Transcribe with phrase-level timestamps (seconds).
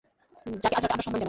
[0.45, 1.19] যাকে আজ রাতে আমরা সম্মান জানাব।